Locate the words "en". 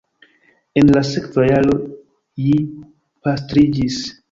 0.81-0.89